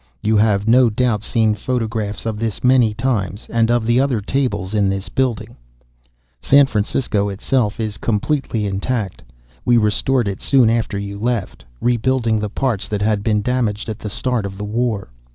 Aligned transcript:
"You 0.23 0.35
have 0.35 0.67
no 0.67 0.89
doubt 0.89 1.21
seen 1.21 1.53
photographs 1.53 2.25
of 2.25 2.39
this 2.39 2.63
many 2.63 2.91
times, 2.95 3.45
and 3.51 3.69
of 3.69 3.85
the 3.85 3.99
other 3.99 4.19
tables 4.19 4.73
in 4.73 4.89
this 4.89 5.09
building. 5.09 5.55
"San 6.41 6.65
Francisco 6.65 7.29
itself 7.29 7.79
is 7.79 7.99
completely 7.99 8.65
intact. 8.65 9.21
We 9.63 9.77
restored 9.77 10.27
it 10.27 10.41
soon 10.41 10.71
after 10.71 10.97
you 10.97 11.19
left, 11.19 11.65
rebuilding 11.79 12.39
the 12.39 12.49
parts 12.49 12.87
that 12.87 13.03
had 13.03 13.21
been 13.21 13.43
damaged 13.43 13.89
at 13.89 13.99
the 13.99 14.09
start 14.09 14.43
of 14.47 14.57
the 14.57 14.65
war. 14.65 15.11